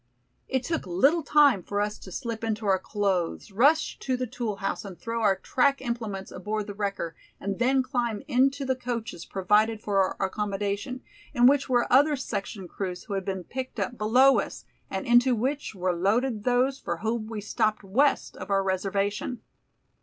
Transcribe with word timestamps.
It 0.47 0.63
took 0.63 0.87
little 0.87 1.21
time 1.21 1.61
for 1.61 1.79
us 1.79 1.99
to 1.99 2.11
slip 2.11 2.43
into 2.43 2.65
our 2.65 2.79
clothes, 2.79 3.51
rush 3.51 3.99
to 3.99 4.17
the 4.17 4.25
tool 4.25 4.55
house 4.55 4.83
and 4.83 4.97
throw 4.97 5.21
our 5.21 5.35
track 5.35 5.79
implements 5.79 6.31
aboard 6.31 6.65
the 6.65 6.73
wrecker, 6.73 7.15
and 7.39 7.59
then 7.59 7.83
climb 7.83 8.23
into 8.27 8.65
the 8.65 8.75
coaches 8.75 9.25
provided 9.27 9.79
for 9.79 9.99
our 10.01 10.17
accommodation, 10.25 11.03
in 11.35 11.45
which 11.45 11.69
were 11.69 11.85
other 11.93 12.15
section 12.15 12.67
crews 12.67 13.03
who 13.03 13.13
had 13.13 13.25
been 13.25 13.43
picked 13.43 13.79
up 13.79 13.95
below 13.95 14.39
us, 14.39 14.65
and 14.89 15.05
into 15.05 15.35
which 15.35 15.75
were 15.75 15.93
loaded 15.93 16.45
those 16.45 16.79
for 16.79 16.97
whom 16.97 17.27
we 17.27 17.39
stopped 17.39 17.83
west 17.83 18.35
of 18.37 18.49
our 18.49 18.63
reservation. 18.63 19.41